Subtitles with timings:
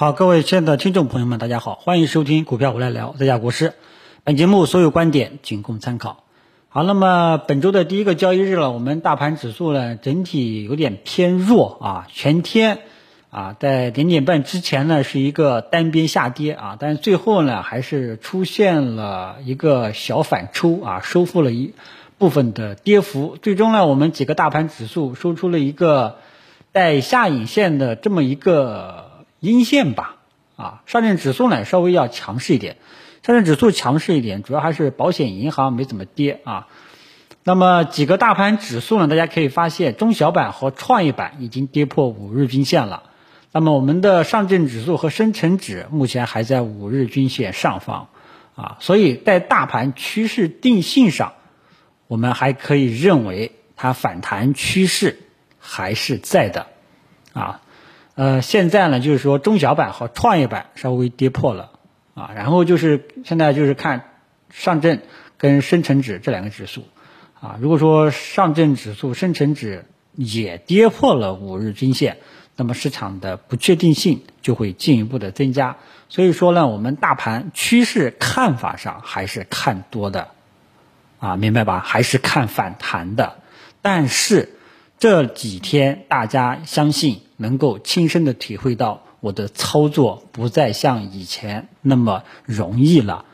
[0.00, 3.74] 好，各位亲爱的听众朋友们，大家好，欢迎收听股票我来聊，在家国师。
[4.24, 6.24] 本节目所有观点仅供参考。
[6.70, 12.78] 好，那么本周的第一个交易日了，我们大盘指数呢整体有点偏弱啊，全天
[13.28, 21.74] 啊在点点半之前呢是一个单边下跌啊，但是最后呢还是出现了一个小反抽啊，收复了一
[22.16, 26.16] 部分的跌幅，最终呢我们几个大盘指数收出了一个
[26.72, 29.09] 带下影线的这么一个。
[29.40, 30.16] 阴线吧，
[30.56, 32.76] 啊，上证指数呢稍微要强势一点，
[33.22, 36.68] 上证指数强势一点，主要还是保险银行没怎么跌啊。
[37.42, 43.04] 那么几个大盘指数呢，大家可以发现，中小板和创业板已经跌破五日均线了。
[43.50, 48.08] 那么我们的上证指数和深成指目前还在五日均线上方，
[48.54, 51.32] 啊，所以在大盘趋势定性上，
[52.08, 55.18] 我们还可以认为它反弹趋势
[55.58, 56.66] 还是在的，
[57.32, 57.62] 啊。
[58.16, 61.70] 呃，现在呢，就是说中小板和创业板稍微跌破了
[62.14, 64.10] 啊，然后就是现在就是看
[64.50, 65.00] 上证
[65.38, 66.84] 跟深成指这两个指数
[67.40, 72.18] 啊，如果说上证指数、深成指也跌破了五日均线，
[72.56, 75.76] 那么市场的不确定性就会进一步的增加。
[76.10, 80.28] 所以说呢，我们大盘趋势看法上还是看多的
[81.20, 81.78] 啊，明白吧？
[81.78, 83.36] 还是看反弹的，
[83.80, 84.56] 但是。
[85.00, 93.24] 这几天大家相信能够亲身的体会到，我的操作不再像以前那么容易了。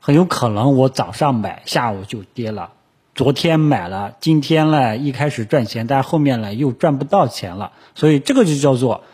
[0.00, 2.70] 很有可能我早上买，下午就跌了；
[3.14, 7.72] 昨天买了，今天呢一开始赚钱，但后面呢又赚不到钱了。
[7.94, 9.04] 所以这个就叫做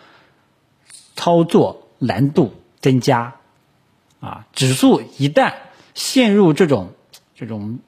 [1.16, 3.34] 操作难度增加
[4.20, 4.46] 啊！
[4.52, 5.55] 指数一旦
[5.94, 6.92] 陷入这种
[7.34, 7.80] 这种。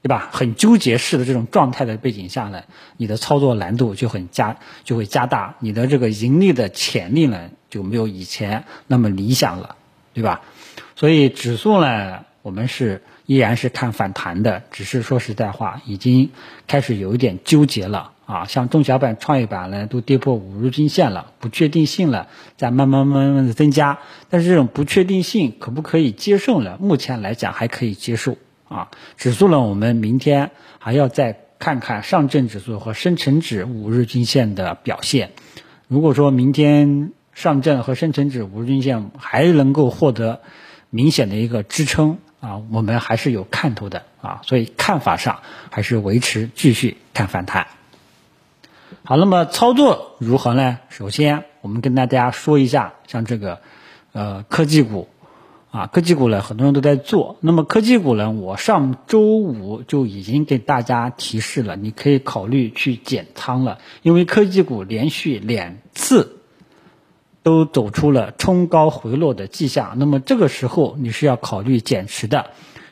[0.00, 0.28] 对吧？
[0.32, 2.62] 很纠结式的这种状态的背景下呢，
[2.96, 9.74] 你的操作难度就很加，就会加大，你的这个盈利的潜力呢就没有以前那么理想了，
[10.14, 10.40] 对吧？
[10.94, 16.30] 所以指数呢，我们是依然是看反弹的，只是说实在话，已经
[16.68, 18.44] 开始有一点纠结了啊。
[18.46, 23.98] 像中小板、创业板呢，都跌破五日均线了，不确定性了在慢慢慢慢的增加，
[24.30, 26.78] 但是这种不确定性可不可以接受呢？
[26.80, 28.36] 目前来讲还可以接受。
[28.68, 35.32] 啊，指数呢，我们明天还要再看看上证指数和深成指五日均线的表现。
[35.88, 40.40] 如果说明天上证和深成指五日均线还能够获得
[40.90, 45.40] 明显的一个支撑啊，我们还是有看头的啊，所以看法上
[45.70, 47.68] 还是维持继续看反弹。
[49.04, 50.78] 好，那么操作如何呢？
[50.90, 53.60] 首先，我们跟大家说一下，像这个
[54.12, 55.08] 呃科技股。
[55.70, 57.36] 啊，科技股呢，很多人都在做。
[57.40, 66.38] 那么科技股呢，我上周五就已经给大家提示了，你可以考虑去减仓了，因为科技股连续两次
[67.42, 69.96] 都走出了冲高回落的迹象。
[69.98, 72.46] 那么这个时候你是要考虑减持的，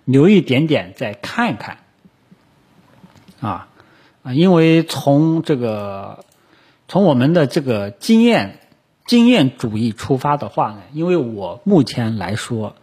[0.05, 1.79] 留一点点再看一看。
[3.41, 3.69] 啊
[4.23, 6.27] 啊，因为从这个
[6.89, 8.61] 从我们的这个经验。
[9.07, 12.75] 经验主义出发的话呢，因为我目前来说，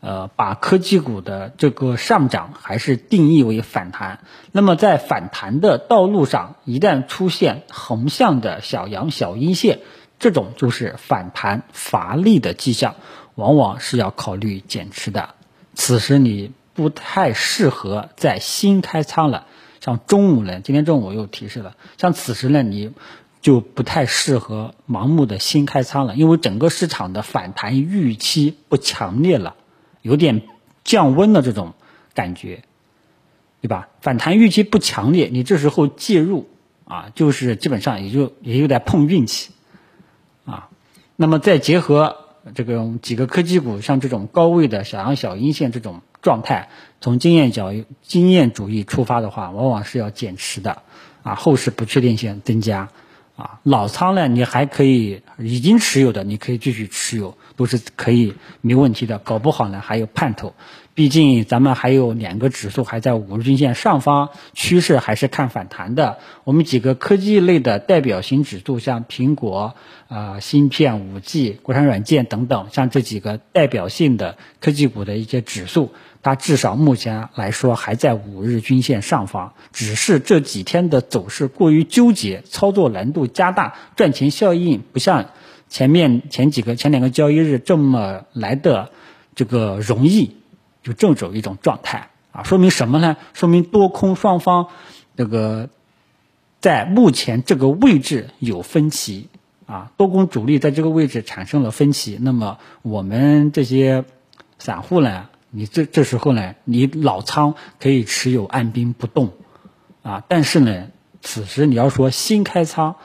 [0.00, 4.18] 呃，把科技股的这个上涨还是定义为反弹。
[4.50, 9.78] 那么在反弹的道路上，一旦出现横向的小阳小阴线，
[10.18, 12.96] 这种就是反弹乏力的迹象，
[13.36, 15.36] 往往是要考虑减持的。
[15.74, 19.46] 此时你不太适合在新开仓了。
[19.80, 22.90] 像中午呢，今天中午又提示了，像此时呢，你。
[23.40, 29.54] 就不太适合盲目的新开仓了，因为整个市场的反弹预期不强烈了，
[30.02, 30.42] 有点
[30.82, 31.74] 降温的这种
[32.14, 32.64] 感觉，
[33.60, 33.88] 对吧？
[34.00, 36.48] 反弹预期不强烈，你这时候介入
[36.84, 39.52] 啊，就是基本上也就也有点碰运气
[40.44, 40.68] 啊。
[41.14, 42.16] 那么再结合
[42.54, 46.70] 这个几个科技股，像这种高位的小阳小阴线这种状态，
[47.00, 47.72] 从经验角
[48.02, 50.82] 经验主义出发的话，往往是要减持的
[51.22, 52.88] 啊，后市不确定性增加。
[53.38, 59.18] 啊，老仓呢，你还可以已经持有的，你可以继续持有，都是可以没问题的。
[59.20, 60.54] 搞不好呢，还有盼头。
[60.94, 66.18] 毕竟咱们还有两个指数还在五日均线上方，趋势还是看反弹的。
[66.42, 69.76] 我们几个科技类的代表型指数，像苹果、
[70.08, 75.92] 啊芯片、五 G、国产软件等等，像这几个代表性的科技股的一些指数。
[76.22, 85.26] 它至少目前来说还在五日均线上方，只是这几天的走势过于纠结，操作难度加大，赚钱效应不像
[85.68, 88.90] 前面前几个前两个交易日这么来的
[89.34, 90.36] 这个容易，
[90.82, 93.16] 就这种一种状态啊，说明什么呢？
[93.32, 94.68] 说明多空双方
[95.16, 95.68] 这个
[96.60, 99.28] 在目前这个位置有分歧
[99.66, 104.04] 啊，多空主力在这个位置产生了分歧，那么我们这些
[104.58, 109.32] 散户呢，你这这时候呢，你老仓可以持有按兵不动，
[110.02, 110.88] 啊，但是呢，
[111.20, 112.96] 此时你要说新开仓，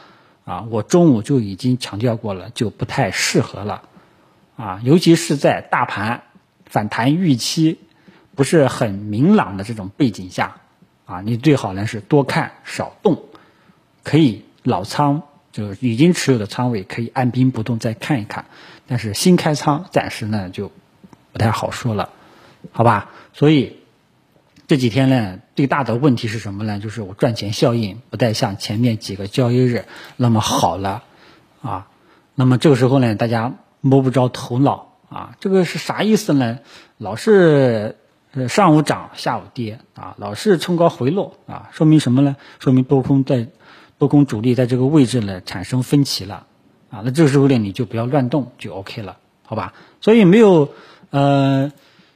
[0.45, 3.83] 啊，我中午就已经强调过了，就不太适合了，
[4.55, 6.23] 啊，尤其是在大盘
[6.65, 7.79] 反弹预期
[8.35, 10.57] 不是很明朗的这种背景下，
[11.05, 13.23] 啊，你最好呢是多看少动，
[14.03, 15.23] 可以老仓。
[15.53, 18.45] 就已经持有的仓位可以按兵不动再看一看，
[18.87, 20.71] 但是新开仓暂时呢就
[21.31, 22.09] 不太好说了，
[22.71, 23.11] 好吧？
[23.33, 23.77] 所以
[24.67, 26.79] 这几天呢最大的问题是什么呢？
[26.79, 31.03] 就是我赚钱效应不再像前面几个交易日那么好了
[31.61, 31.87] 啊。
[32.35, 36.59] 那么这个时候呢，大家摸不着头脑啊，这个是啥意思呢？
[36.97, 37.97] 老是
[38.47, 42.35] 上午涨下午跌啊，老是冲高回落啊，说明什么呢？
[42.59, 43.47] 说明多空在。
[43.99, 46.47] 多空主力在这个位置呢产生分歧了，
[46.89, 49.73] 啊，那这个时候呢你就不要乱动就 OK 了，好吧？
[50.01, 50.73] 所以没有，
[51.11, 51.71] 呃，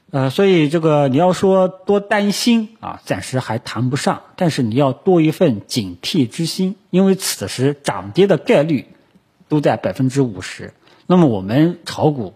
[0.10, 8.88] 呃，所以这个你要说多担心啊，暂时还谈不上，但是你要多一份警惕之心，因为此时涨跌的概率
[9.50, 10.74] 都在百分之五十。
[11.08, 12.34] 那么我们炒股，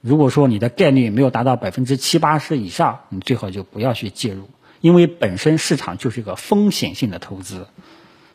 [0.00, 4.48] 如果说你的概率没有达到百分之七八十以上，你最好就不要去介入，
[4.80, 7.66] 因为本身市场就是一个风险性的投资。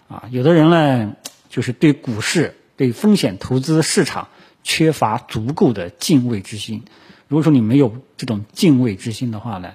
[0.10, 1.16] 啊，有的人呢，
[1.50, 4.28] 就是对股市、对风险投资市场
[4.64, 6.84] 缺乏足够的敬畏之心。
[7.28, 9.74] 如果说你没有这种敬畏之心的话呢，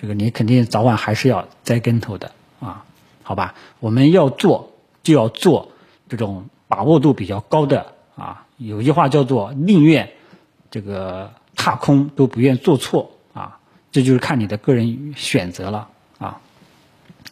[0.00, 2.84] 这个你肯定早晚还是要栽跟头的啊。
[3.22, 5.72] 好吧，我们要做就要做
[6.08, 8.46] 这种把握度比较高的啊。
[8.56, 10.10] 有句话叫做“宁愿
[10.70, 13.58] 这个踏空都不愿做错”啊，
[13.92, 15.88] 这就是看你的个人选择了
[16.18, 16.40] 啊。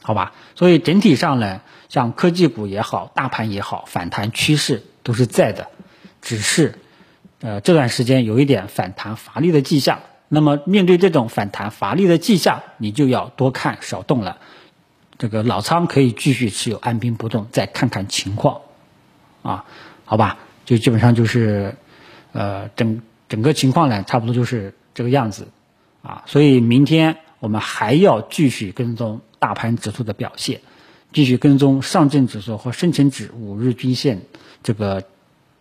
[0.02, 1.60] 好吧，所以整体上呢。
[1.88, 5.68] 像科技股也好，大盘也好，反弹趋势都是在的，
[6.20, 6.78] 只是，
[7.40, 10.00] 呃，这段时间有一点反弹乏力的迹象。
[10.28, 14.38] 那么面对这种反弹乏力的迹象，你就要多看少动了。
[15.16, 18.60] 这个老仓可以继续持有，按兵不动，再看看情况，
[19.42, 19.64] 啊，
[20.04, 21.74] 好吧，就基本上就是，
[22.32, 25.48] 呃，整整个情况呢，差不多就是这个样子，
[26.02, 30.60] 啊，所以明天我们还要继续跟踪大盘指数的表现。
[31.10, 34.20] 继续跟踪上证指数和深成指五日均线
[34.62, 35.04] 这个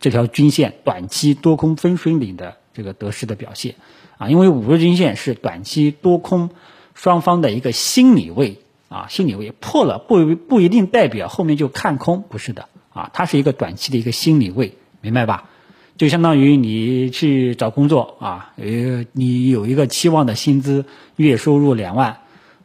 [0.00, 3.74] 这条均线短期多空分水岭的这个得失的表现
[4.16, 6.50] 啊，因为五日均线是短期多空
[6.94, 8.58] 双方的一个心理位
[8.88, 15.50] 啊，心理位破了不不一定代表后面就看空，不是的啊，它是一个短期的一个心理位，明白吧？
[15.96, 20.84] 就相当于你去找工作啊，呃，你有一个期望的薪资
[21.16, 22.18] 月收入两万。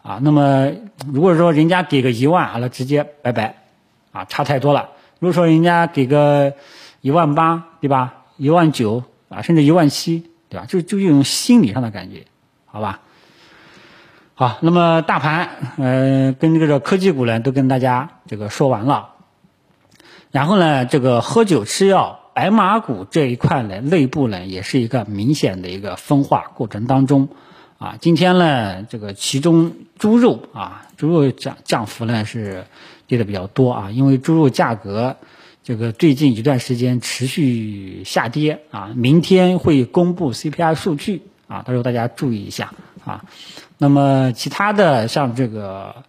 [0.04, 0.70] 啊，那么
[1.14, 3.64] 如果说人家给个一万，完了直接拜拜，
[4.12, 4.90] 啊，差太多了。
[5.20, 6.56] 如果说人家给个
[7.04, 8.24] 一万八，对吧？
[8.38, 10.66] 一万九啊，甚至一万七，对吧？
[10.66, 12.24] 就就一种心理上的感觉，
[12.66, 13.02] 好吧？
[14.36, 19.10] 好，那么大盘，呃，跟这个科技股呢，都跟大家这个说完了。
[20.32, 27.28] 然后呢，这个喝酒吃药，白马股这一块呢，内部呢也是一个明显的一个分化过程当中。
[27.80, 32.64] 啊，今天呢，这个其中猪肉啊，猪肉降降幅呢是
[33.08, 35.18] 跌的比较多啊，因为猪肉价格
[35.64, 42.74] 这个最近一段时间持续下跌啊，明天会公布 CPI 数据啊，到时候大家注意一下
[43.06, 43.24] 啊。
[43.78, 46.04] 那么其他的像这个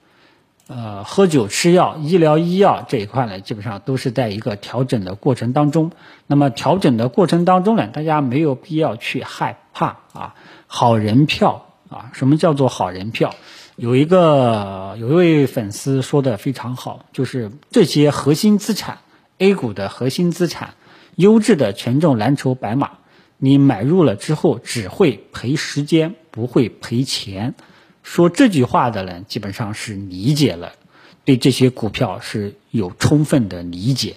[0.67, 5.93] 呃喝酒吃药、医疗医药这一块呢，基本上都是在一个调整的过程当中。
[6.27, 10.35] 那么调整的过程当中呢，大家没有必要去害怕啊。
[10.67, 13.33] 好人票啊，什么叫做好人票？
[13.77, 18.99] 有一个有一位粉丝说的非常好，就是这些核心资产
[19.39, 20.75] ，A 股的核心资产，
[21.17, 22.93] 优质的权重蓝筹白马，
[23.39, 27.55] 你买入了之后只会赔时间，不会赔钱。
[28.03, 30.73] 说这句话的人基本上是理解了，
[31.25, 34.17] 对这些股票是有充分的理解。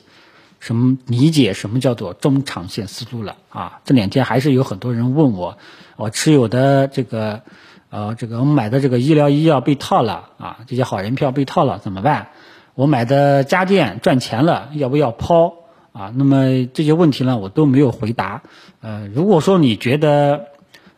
[0.59, 3.79] 什么理解什么叫做中长线思路了啊？
[3.85, 5.57] 这两天还是有很多人问我，
[5.95, 7.43] 我持有的这个，
[7.91, 12.29] 呃，这个我买的这个医疗医药被套了啊，这些好人票被套了怎么办？
[12.77, 15.55] 我买的家电赚钱了，要不要抛
[15.93, 16.13] 啊？
[16.15, 18.43] 那么这些问题呢，我都没有回答。
[18.81, 20.45] 呃，如果说你觉得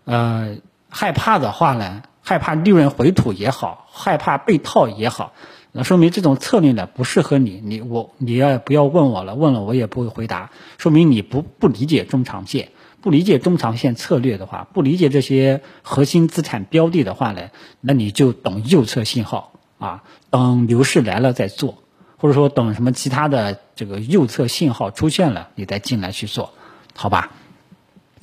[0.03, 0.57] 呃
[0.89, 5.31] 害怕的话呢，害怕利润回吐也好，害怕被套也好。
[5.71, 9.36] 那说明这种策略呢不适合你，你我你要不要问我了？
[9.36, 17.43] 问了我也不会回答，说明你不不理解中长线，不理解中长线策略的话，不理解这些核心资产标的的话呢，
[17.79, 21.79] 那你就等右侧信号啊，等牛市来了再做，
[22.17, 26.53] 或者说等什么其他的这个右侧信号出现了，你再进来去做，
[26.95, 27.31] 好吧？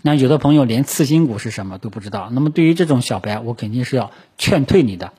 [0.02, 5.12] 那有的朋友连次新股是什么都不知道，那么对于这种小白，我肯定是要劝退你的。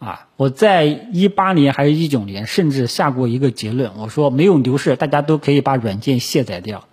[0.00, 6.88] 啊，我在一八年还是一九年，甚至下过一个结论，我说没有牛市，大家都可以把软件卸载掉，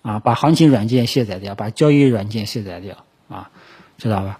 [0.00, 3.50] 啊，把行情软件卸载掉，把交易软件卸载掉，啊，
[3.98, 4.38] 知道吧？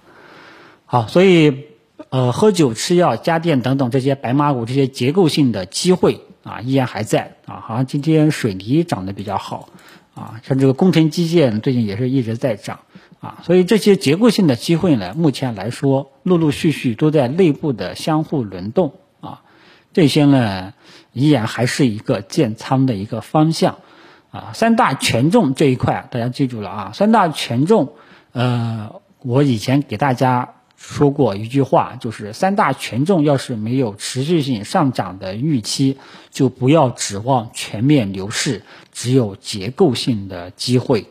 [0.86, 1.66] 好，所以
[2.10, 9.68] 呃，喝酒、吃药、家电等等这些白马股这些结构性的机会啊，依然还在啊，好像今天水泥涨得比较好，
[10.14, 12.80] 啊，像这个工程机械最近也是一直在涨。
[13.18, 19.40] 啊，所以这些结构性的机会呢，目前来说，陆陆续续都在内部的相互轮动啊，
[19.94, 20.74] 这些呢，
[21.14, 23.78] 依然还是一个建仓的一个方向
[24.30, 24.52] 啊。
[24.52, 27.94] 三大权重这一块，大家记住了啊，三大权重，
[28.32, 35.98] 呃，我以前给大家说过一句话，就是三大权重要是没有持续性上涨的预期，
[36.30, 41.06] 就不要指望全面牛市，只有结构性的机会。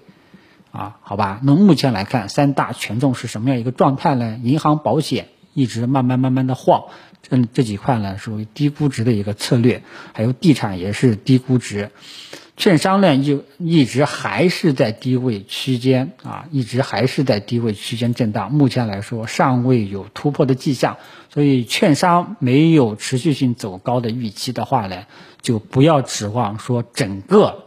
[0.72, 4.38] 啊，好吧，那目前来看，三大权重是什么样一个状态呢？
[4.44, 6.86] 银行、保险一直慢慢慢慢的晃，
[7.22, 11.92] 这这几块呢属于低估值的一个策略，还有地产也是低估值，
[12.58, 20.98] 券商呢就一直还是在低位区间啊，一直还是在低位区间震荡，目前来说尚未有突破的迹象，
[21.34, 25.04] 所以券商没有持续性走高的预期的话呢，
[25.42, 27.62] 就不要指望说整个。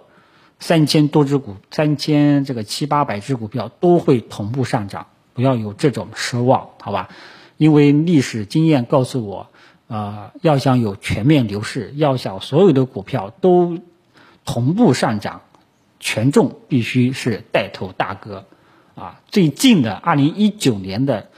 [0.60, 7.10] 三千多只股，三千这个七八百只股票都会同步上涨，不要有这种奢望，好吧？
[7.56, 9.50] 因为历史经验告诉我，
[9.86, 13.78] 呃，要想有全面牛市，要想所有的股票都
[14.48, 15.42] 同步上涨，
[16.00, 18.46] 权重必须是带头大哥，
[18.94, 21.28] 啊，最近的二零一九年的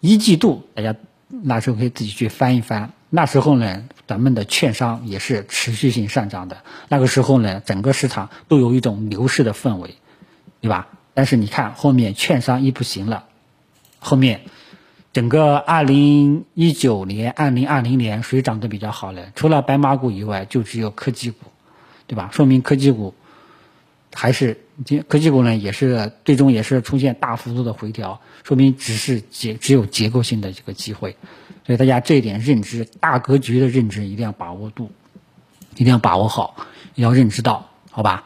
[0.00, 0.96] 一季度，大家
[1.28, 2.90] 那时候可以自己去翻一翻。
[3.10, 6.64] 那时候呢，咱们的券商也是持续性上涨的。
[6.88, 9.94] 那个时候呢，整个市场都有一种牛市的氛围，
[10.60, 10.88] 对吧？
[11.14, 13.26] 但是你看后面券商一不行了，
[14.00, 14.40] 后面
[15.12, 19.26] 整个二零一九年、二零二零年谁涨得比较好呢？
[19.36, 21.38] 除了白马股以外，就只有科技股，
[22.08, 22.30] 对吧？
[22.32, 23.14] 说明科技股
[24.12, 24.58] 还是
[25.06, 31.16] 科技股呢，也是最终也是出现大幅度的回调，说明只是结只有结构性的这个机会。
[31.66, 34.90] 所以大家这一点认知，大格局的认知一定要把握度，
[35.76, 36.56] 一定要把握好，
[36.94, 38.24] 要认知到，好吧？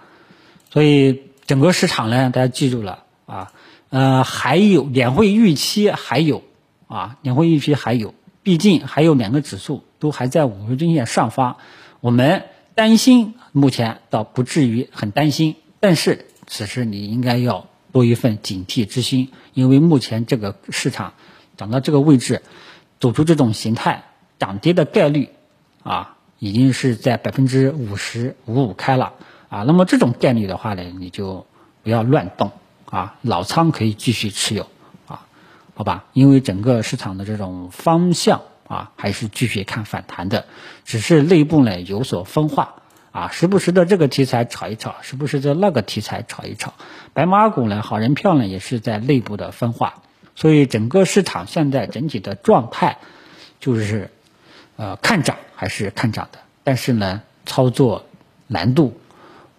[0.71, 3.53] 所以整个市场呢，大家记住了啊，
[3.91, 6.45] 呃，还有两会预期还有
[6.87, 11.57] 啊，两会预期还有，毕竟还有两个指数都还在五日均线上方，
[12.01, 12.45] 我们
[12.77, 21.15] 担心目前倒不至于很担心，但是此时你应该要多一份警惕之心，因为目前这个市场
[21.57, 22.43] 涨到这个位置。
[23.01, 24.05] 走出这种形态，
[24.39, 25.31] 涨跌的概率
[25.83, 29.15] 啊，已经是在百分之五十五五开了
[29.49, 29.65] 啊。
[29.65, 31.45] 那么这种概率的话呢，你就
[31.83, 32.53] 不要乱动
[32.85, 34.69] 啊，老仓可以继续持有
[35.09, 35.27] 啊，
[35.75, 36.05] 好吧？
[36.13, 40.47] 因为整个市场的这种方向啊，还是继续看反弹的，
[40.85, 42.82] 只是内部呢有所分化
[43.13, 46.75] 啊，时不时的这个题材炒一炒，时不时的那个题材炒一炒。
[47.13, 50.03] 白马股呢，好人票呢，也是在内部的分化。
[50.35, 52.97] 所以整个市场现在整体的状态，
[53.61, 54.11] 就是，
[54.77, 58.07] 呃，看涨还是看涨的，但是呢，操作
[58.47, 58.99] 难度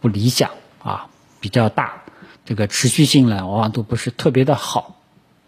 [0.01, 0.49] 不理想
[0.81, 2.01] 啊，比较大，
[2.45, 4.99] 这个持续性呢，往往都不是特别的好，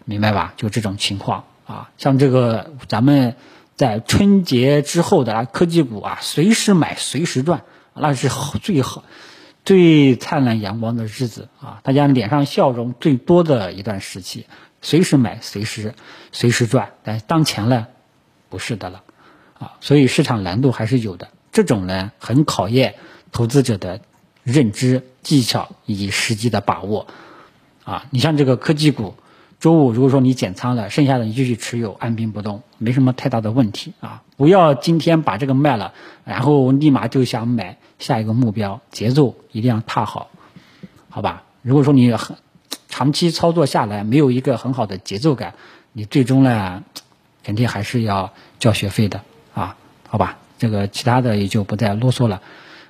[0.05, 0.53] 明白吧？
[0.57, 3.35] 就这种情况啊，像这个咱们
[3.75, 7.63] 在春节之后的科技股啊，随时买随时赚，
[7.95, 9.03] 那是好最好、
[9.63, 14.45] 最灿烂阳光的日子啊，大家脸上笑容最多的一段时期。
[14.81, 15.95] 随时买，随时，
[16.31, 16.93] 随时赚。
[17.03, 17.87] 但当前呢，
[18.49, 19.01] 不是的了，
[19.57, 21.29] 啊，所以市场难度还是有的。
[21.51, 22.95] 这种呢，很考验
[23.31, 24.01] 投资者的
[24.43, 27.07] 认知、技巧以及实际的把握。
[27.83, 29.15] 啊，你像这个科技股，
[29.65, 34.21] 周五如果说你减仓了，剩下的你继续持有，按兵不动，没什么太大的问题啊。
[34.37, 35.91] 不要今天把这个卖了，
[36.23, 40.29] 然后立马就想买下一个目标，节奏一定要踏好，
[41.09, 41.41] 好吧？
[41.63, 42.37] 如果说你很。
[42.89, 45.55] 长期操作下来没有一个很好的节奏感，
[45.93, 46.83] 你最终呢，
[47.43, 49.21] 肯定还是要交学费的
[49.55, 49.75] 啊，
[50.07, 52.39] 好吧，这个其他的也就不再啰嗦了。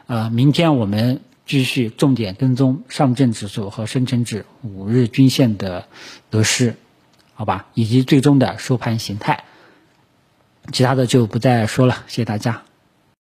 [0.08, 5.88] 呃，明天我们继续重点跟踪上证指数和深成指五日均线的
[6.30, 6.76] 得失，
[7.34, 9.44] 好吧，以及最终的收盘形态，
[10.72, 12.64] 其他的就不再说了，谢谢大家。